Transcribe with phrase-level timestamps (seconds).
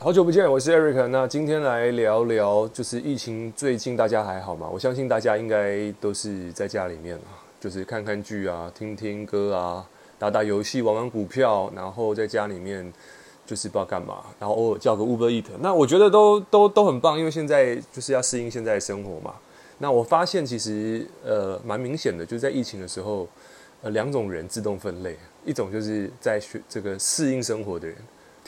[0.00, 1.08] 好久不见，我是 Eric。
[1.08, 4.68] 那今天来聊聊，就是疫情最近大家还好吗？
[4.72, 9.84] 我相信大家应该都是在家里面啊，就是看看剧啊，听听歌啊，
[10.16, 12.92] 打打游戏，玩玩股票，然后在家里面
[13.44, 15.46] 就是不知道干嘛，然后偶尔叫个 Uber Eat。
[15.58, 19.34] 那我觉得都都都很棒，因为现在就是要适应现在的生活嘛。
[19.78, 23.28] 那我发现其实呃蛮明显的，就是在疫情的时候，
[23.82, 27.96] 呃两种人自动分类，一种就是在学这个适应生活的人。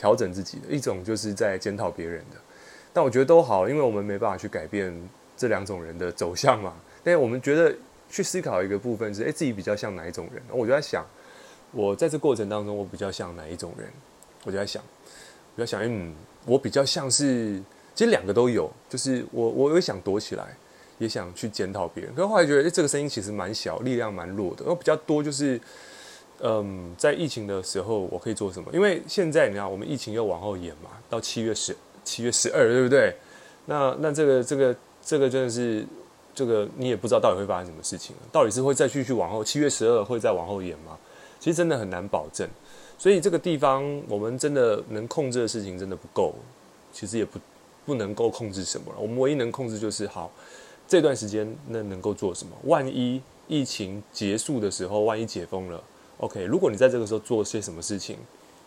[0.01, 2.37] 调整自己的一种，就是在检讨别人的，
[2.91, 4.91] 但我觉得都好，因为我们没办法去改变
[5.37, 6.73] 这两种人的走向嘛。
[7.03, 7.71] 但我们觉得
[8.09, 10.41] 去思考一个部分是，诶，自己比较像哪一种人？
[10.49, 11.05] 我就在想，
[11.71, 13.87] 我在这过程当中，我比较像哪一种人？
[14.43, 14.81] 我就在想，
[15.55, 16.15] 我在想，嗯，
[16.47, 17.61] 我比较像是，
[17.93, 20.57] 其实两个都有，就是我我也想躲起来，
[20.97, 25.61] 也想去检讨别人，可是后来觉得，诶，这个声音其实蛮小，力量蛮弱的，然后比较多就是。
[26.43, 28.69] 嗯，在疫情的时候，我可以做什么？
[28.73, 33.15] 因为现在你看，我们疫情又往后延嘛，到七月十、七月十二，对不对？
[33.67, 35.85] 那那这个这个这个真的是
[36.33, 40.97] 这个你也不知道到底会发生什么事情，到底是会再继续往后，七月十二会再往后延吗？
[41.39, 42.49] 其实真的很难保证。
[42.97, 46.33] 所以这个地方我们真的能控制的事情真的不够，
[46.91, 47.39] 其实也不
[47.85, 48.99] 不能够控制什么了。
[48.99, 50.31] 我们唯一能控制就是好
[50.87, 52.55] 这段时间那能够做什么？
[52.63, 55.83] 万一疫情结束的时候，万一解封了。
[56.21, 58.15] OK，如果你在这个时候做些什么事情，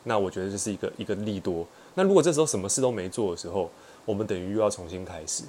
[0.02, 1.64] 那我觉得这是一个一个利多。
[1.94, 3.70] 那如果这时候什么事都没做的时候，
[4.04, 5.44] 我们等于又要重新开始。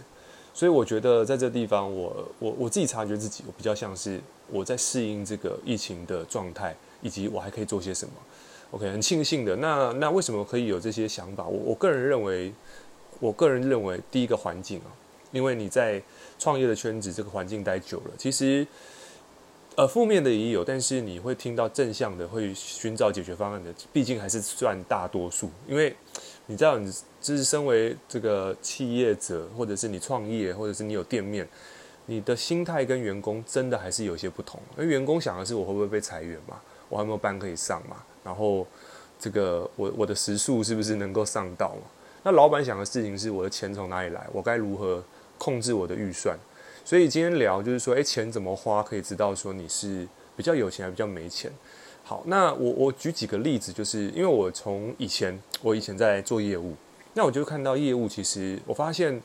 [0.54, 8.14] 所以我觉得在这地方我，我我我自己察觉自己，我比较像是我在适应这个疫情的状态，以及我还可以做些什么。
[8.70, 9.56] OK，很庆幸的。
[9.56, 11.44] 那那为什么可以有这些想法？
[11.48, 12.54] 我我个人认为，
[13.20, 14.94] 我个人认为第一个环境啊，
[15.32, 16.00] 因为你在
[16.38, 18.66] 创业的圈子这个环境待久了，其实。
[19.76, 25.50] 呃，负面的也有，但是你会听到正向的，会寻找解决方案的，毕竟还是算大多数。
[25.68, 25.94] 因为
[26.46, 31.46] 你知道，你就是身为这个企业者，或者是你创业，或者是你有店面，
[32.06, 34.58] 你的心态跟员工真的还是有些不同。
[34.78, 36.58] 因为员工想的是我会不会被裁员嘛，
[36.88, 38.66] 我还没有班可以上嘛，然后
[39.20, 41.88] 这个我我的时数是不是能够上到嘛？
[42.24, 45.04] 那老板想的事情是我的钱从哪里来，我该如何
[45.38, 46.40] 控制我的预算？
[46.86, 50.08] 所以今天聊就是说，诶，钱怎么花可以知道说你是
[50.38, 51.52] 比较有钱还比较没钱。
[52.04, 56.76] 好，那我我举几个例子，就是因为我从以前我以前在做业务，
[57.16, 59.20] 那我就看到业务其实我发现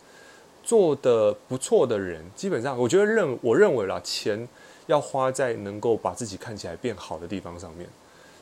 [0.62, 4.48] 做得不错的人，基本上我觉得认我认为啦，钱
[4.86, 7.86] 要花在能够把自己看起来变好的地方上面。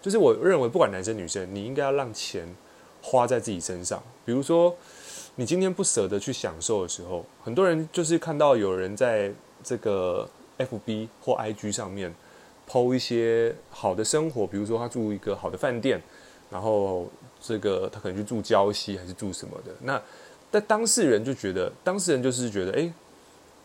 [0.00, 2.46] 就是我认为不管男生女生，你应该要让钱
[3.02, 4.76] 花在自己身上，比如说。
[5.40, 9.32] 你今天不舍得去享受的时候，很多人就是看到有人在
[9.62, 10.28] 这个
[10.58, 12.12] FB 或 IG 上面
[12.68, 16.02] 剖一些好的生活，比如说他住一个好的饭店，
[16.50, 17.08] 然后
[17.40, 19.70] 这个他可能去住礁溪还是住什么的。
[19.82, 20.02] 那
[20.50, 22.92] 但当事人就觉得，当事人就是觉得，诶，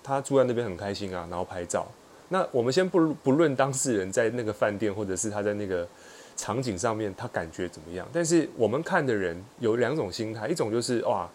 [0.04, 1.88] 他住在那边很开心啊，然后拍照。
[2.30, 5.88] 那我们先不不论当事人在那个饭店或者是他在那个
[6.38, 11.28] 场景上面他感觉怎么样，但是我们看的人有两种心态，一种就是哇。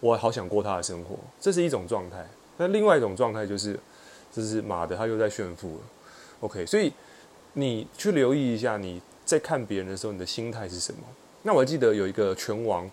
[0.00, 2.26] 我好想过他的生活，这是一种状态。
[2.56, 3.78] 那另外一种状态就是，
[4.32, 5.80] 就是妈的，他又在炫富了。
[6.40, 6.92] OK，所以
[7.52, 11.00] 你去留意一下，你在看别人的时候，你的心态是什么？
[11.42, 12.90] 那我还记得有一个拳王，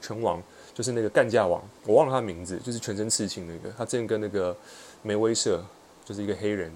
[0.00, 0.42] 拳王
[0.72, 3.74] 就是那个干架王，我忘了他名字，就是全身刺青那个。
[3.76, 4.56] 他之前跟那个
[5.02, 5.62] 梅威瑟，
[6.04, 6.70] 就是一个黑人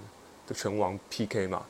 [0.47, 1.65] 的拳王 PK 嘛。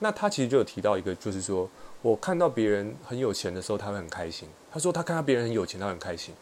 [0.00, 1.68] 那他其实就有提到一个，就是说
[2.02, 4.48] 我看到别人很有钱的时候，他会很开心。
[4.70, 6.34] 他说他看到别人很有钱，他很开心。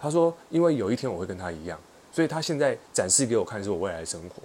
[0.00, 1.78] 他说：“因为有一天我会跟他一样，
[2.12, 4.42] 所以他现在展示给我看是我未来生活。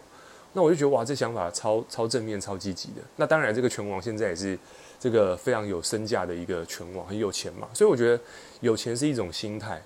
[0.53, 3.01] 那我就觉得哇，这想法超超正面、超积极的。
[3.15, 4.57] 那当然，这个拳王现在也是
[4.99, 7.67] 这个非常有身价的一个拳王，很有钱嘛。
[7.73, 8.21] 所以我觉得
[8.61, 9.81] 有钱是一种心态，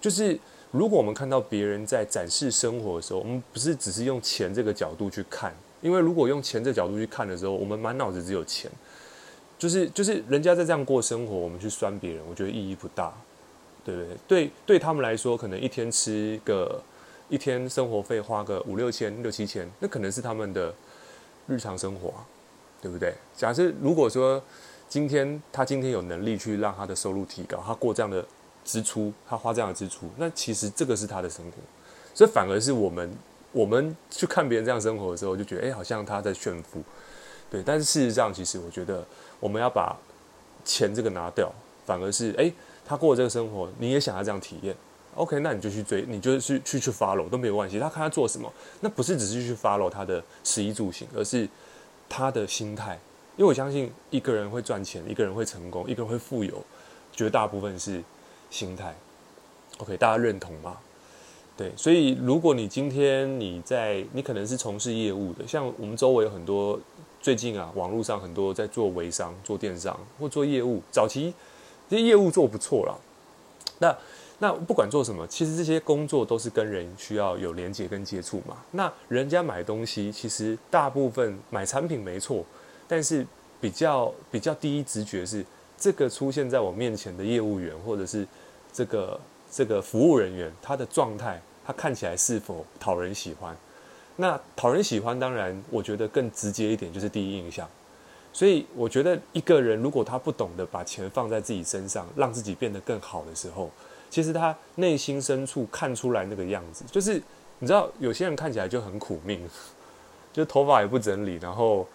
[0.00, 0.38] 就是
[0.70, 8.70] 如果我们看到别人在展示生活的时候，我们不是只是用钱这个角度去看，因为如果用钱这角度去看的时候，我们满脑子只有钱，
[9.58, 13.12] 就是就是人家在这样过生活，我们去酸别人，我觉得意义不大。”
[13.84, 16.82] 对对对，对对他们来说，可能一天吃个
[17.28, 20.74] 一天生活费花个五六千、六七千，那可能是他们的
[21.46, 22.14] 日常生活，
[22.80, 23.14] 对不对？
[23.36, 24.42] 假设如果说
[24.88, 28.24] 今天他今天有能力去让他的收入提高，他过这样的
[28.64, 31.58] 支出，他花这样的支出，那其实这个是他的生活，
[32.14, 33.10] 所以反而是我们
[33.52, 36.82] 我们去看别人这样生活的时候，就觉得哎，好像他在炫富，
[37.50, 37.62] 对。
[37.62, 39.04] 但是事实上，其实我觉得
[39.40, 39.94] 我们要把
[40.64, 41.52] 钱这个拿掉，
[41.84, 42.50] 反而是哎。
[42.84, 44.74] 他过这个生活，你也想要这样体验
[45.14, 47.78] ？OK，那你就去追，你就去去去 follow 都没有关系。
[47.78, 51.48] 他看他做什么，那不是只是去 follow 他的食衣住行，而是
[52.08, 52.98] 他的心态。
[53.36, 56.62] 因为我相信一个人会赚钱，一个人会成功，一个人会富有，
[57.12, 58.02] 绝大部分是
[58.50, 58.94] 心态。
[59.78, 60.76] OK，大家认同吗？
[61.56, 66.78] 对，所以如果你今天你在，你可能是从事业务的，像我们周围有很多
[67.20, 71.32] 最近啊，网络上很多在做微商、做电商或做业务，早期
[71.88, 72.94] 这些业务做不错啦。
[73.78, 73.96] 那
[74.38, 78.56] 那不管做什么，其实这些工作都是跟人需要有连接跟接触嘛。
[78.72, 82.44] 那人家买东西，其实大部分买产品没错，
[82.88, 83.26] 但是
[83.60, 85.44] 比较比较第一直觉是
[85.78, 88.26] 这个出现在我面前的业务员或者是
[88.72, 89.20] 这个。
[89.56, 93.56] 这个服务人员他的状态，他看起来是否讨人喜欢？
[94.16, 97.68] 那讨人喜欢，当然我觉得更直接一点就是第一印象。
[98.34, 103.70] 所以我觉得一个人如果他不懂得把钱放在自己身上，让自己变得更好的时候，
[104.10, 107.14] 其实他内心深处看出来那个样子，就是
[107.60, 109.40] 你知道有些人看起来就很苦命，
[110.34, 111.86] 就头发也不整理，然后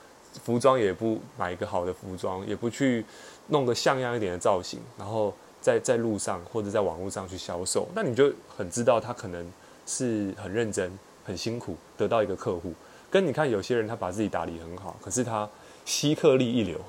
[0.44, 3.06] 服装也不买一个好的服装，也不去
[3.50, 5.31] 弄个像样一点的造型，然后。
[5.62, 9.45] 在在路上或者在网络上去销售，那你就很知道他可能
[9.86, 10.89] 是很认真、
[11.25, 12.74] 很辛苦得到一个客户。
[13.12, 15.47] 跟你看有些人他把自己打理很好，可是他
[15.86, 16.80] 吸客力一流，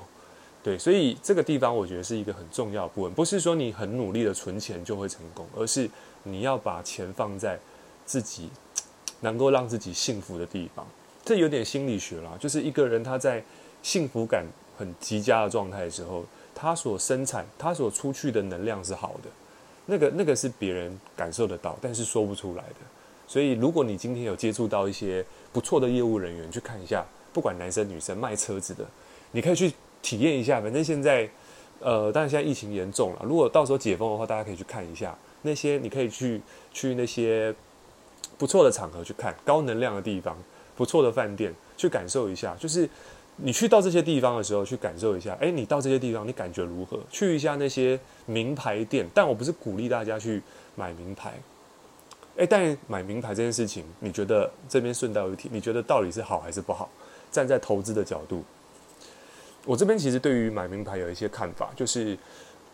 [0.63, 3.13] 对，所以这个地方我觉得是一个很重要的部分。
[3.13, 5.89] 不是说你很努力的存钱就会成功，而是
[6.23, 7.59] 你要把钱放在
[8.05, 8.49] 自己
[9.21, 10.85] 能够让自己幸福的地方。
[11.23, 13.43] 这有点心理学啦，就是一个人他在
[13.81, 14.45] 幸福感
[14.77, 16.25] 很极佳的状态的时候。
[16.53, 19.29] 他所生产、他所出去的能量是好的，
[19.87, 22.75] 那个、那个是别人感受得到，但是说不出来的。
[23.25, 28.85] 所以，如果你今天有接触到一些不错的业务人员，去看一下，不管男生女生卖车子的，
[29.31, 30.59] 你可以去体验一下。
[30.61, 31.29] 反正现在，
[31.79, 36.41] 呃，当然现在疫情严重了，如果到时候解封的话，大家可以去看一下那些，你可以去
[36.73, 37.53] 去那些
[38.37, 40.37] 不错的场合去看，高能量的地方，
[40.75, 42.89] 不错的饭店，去感受一下，就是。
[43.43, 45.35] 你去到这些地方的时候，去感受一下。
[45.41, 46.99] 哎，你到这些地方，你感觉如何？
[47.09, 50.43] 去一下那些名牌店，但我不是鼓励大家去
[50.75, 51.33] 买名牌。
[52.37, 56.87] 哎，但买名牌这件事情，你觉得这边顺道一提，你觉得到底是好还是不好？
[57.31, 58.43] 站在投资的角度，
[59.65, 62.17] 我这边其实对于买名牌有一些看法，就是，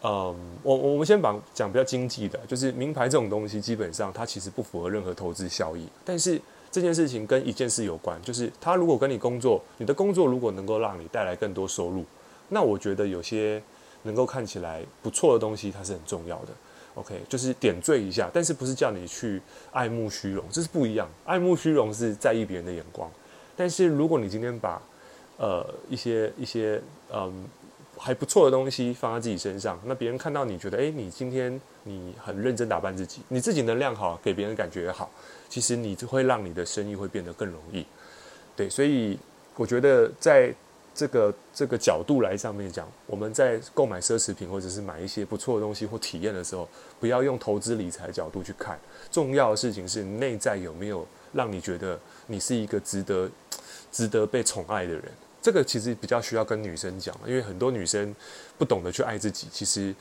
[0.02, 6.42] 嗯，我我们先把讲比较经济的，就是名牌这种东西，基本上它其实不符合任何投资效益，但是。
[6.70, 12.04] 这件事情跟一件事有关，就是他如果跟你工作，你的工作如果能够让你带来更多收入，
[12.50, 13.60] 那我觉得有些
[14.04, 16.50] 能够看起来不错的东西，它是很重要的。
[16.96, 21.10] OK，就是点缀一下，但是不是叫你去爱慕虚荣，这是不一样。
[21.26, 23.10] 爱慕虚荣是在意别人的眼光，
[23.58, 24.82] 但是如果你今天把
[25.38, 26.82] 呃一些一些
[27.12, 27.46] 嗯
[27.98, 35.10] 还不错的东西放在自己身上，那别人看到你觉得，诶，你今天你很认真打扮自己，你自己能量好，给别人感觉也好。
[35.50, 37.84] 其实你就会让你的生意会变得更容易，
[38.56, 39.18] 对，所以
[39.56, 40.54] 我觉得在
[40.94, 46.68] 这个这个角度来上面讲，我们在购买奢侈品或者是买一些不错的东西或体验的时候，
[47.00, 48.78] 不要用投资理财角度去看，
[49.10, 53.28] 重要的事情是内在有没有让你觉得你是一个值得
[53.92, 55.04] 值得被宠爱的人。
[55.42, 58.16] 这个其实比较需要跟女生讲，因为很多女生
[58.58, 59.94] 不懂得去爱自己，其实。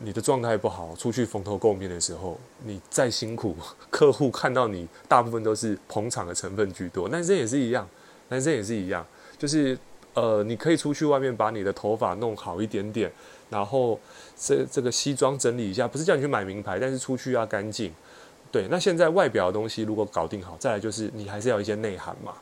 [0.00, 3.54] 你的状态不好，出去蓬头垢面的时候，你再辛苦，
[3.90, 7.08] 客户看到你，大部分都是捧场的成分居多。
[7.10, 7.88] 男生也是一样，
[8.28, 9.06] 男生也是一样，
[9.38, 9.78] 就是
[10.14, 13.08] 呃，你可以出去外面把你的头发弄好一点点，
[13.48, 14.00] 然后
[14.36, 17.94] 这这个西装整理一下，不是叫你去买名牌，但是出去要干净。
[18.50, 22.34] 对，那现在外表的东西如果搞定好，再来就是你还是要一些内涵嘛。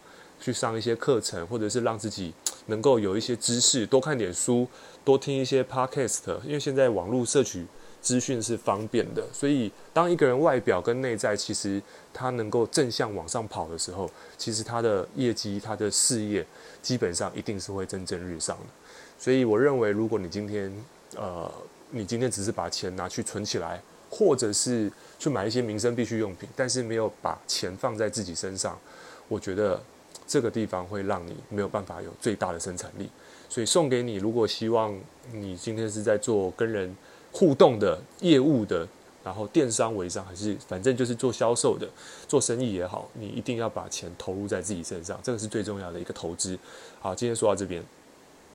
[0.42, 2.34] 去上一些课程，或者是让自己
[2.66, 4.66] 能够有一些知识，多看点书，
[5.04, 6.36] 多听一些 podcast。
[6.44, 7.64] 因为现在网络摄取
[8.00, 11.80] 资讯是方便的，所以当一个人外表跟内在其实
[12.12, 16.44] 他能够正向往上跑的时候，其实他的业绩、他的事业
[16.82, 18.66] 基本上一定是会蒸蒸日上的。
[19.20, 20.72] 所以我认为，如果你今天
[21.14, 21.48] 呃，
[21.90, 23.80] 你今天只是把钱拿去存起来，
[24.10, 28.76] 或者是去买一些民生必需用品，但是没有把钱放在自己身上，
[29.28, 29.80] 我觉得。
[30.32, 33.06] 这个地方会让你没有办法有最大的生产力，
[33.50, 34.14] 所以送给你。
[34.14, 34.98] 如果希望
[35.30, 36.96] 你今天是在做跟人
[37.30, 38.88] 互动的业务的，
[39.22, 41.86] 然后电商、微商还是反正就是做销售的，
[42.26, 46.58] 做生意也好，你一定要把钱投入在自己身上，这个是最重要的一个投资。
[46.98, 47.84] 好，今天说到这边。